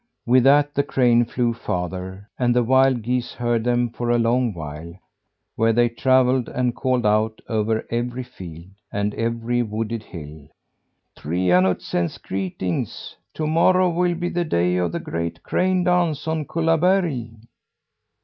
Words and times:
With 0.25 0.45
that, 0.45 0.73
the 0.73 0.81
cranes 0.81 1.31
flew 1.31 1.53
farther; 1.53 2.27
and 2.39 2.55
the 2.55 2.63
wild 2.63 3.03
geese 3.03 3.33
heard 3.35 3.63
them 3.63 3.91
for 3.91 4.09
a 4.09 4.17
long 4.17 4.51
while 4.51 4.95
where 5.55 5.73
they 5.73 5.89
travelled 5.89 6.49
and 6.49 6.75
called 6.75 7.05
out 7.05 7.39
over 7.47 7.85
every 7.91 8.23
field, 8.23 8.71
and 8.91 9.13
every 9.13 9.61
wooded 9.61 10.01
hill: 10.01 10.47
"Trianut 11.15 11.83
sends 11.83 12.17
greetings. 12.17 13.15
To 13.35 13.45
morrow 13.45 13.91
will 13.91 14.15
be 14.15 14.29
the 14.29 14.43
day 14.43 14.77
of 14.77 14.91
the 14.91 14.99
great 14.99 15.43
crane 15.43 15.83
dance 15.83 16.27
on 16.27 16.45
Kullaberg." 16.45 17.35